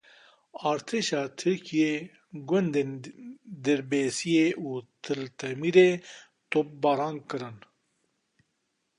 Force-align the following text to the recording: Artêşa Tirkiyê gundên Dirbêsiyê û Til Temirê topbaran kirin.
Artêşa 0.71 1.21
Tirkiyê 1.37 1.93
gundên 2.49 2.91
Dirbêsiyê 3.63 4.47
û 4.69 4.71
Til 5.03 5.21
Temirê 5.39 5.91
topbaran 6.51 7.17
kirin. 7.29 7.57